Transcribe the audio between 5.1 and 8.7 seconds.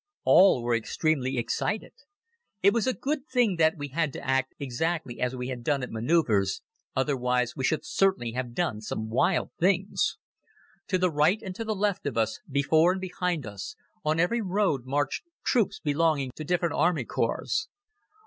as we had done at manoeuvres, otherwise we should certainly have